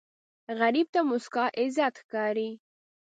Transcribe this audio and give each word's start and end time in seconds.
غریب 0.59 0.87
ته 0.93 0.99
موسکا 1.09 1.45
عزت 1.59 1.93
ښکاري 2.03 2.49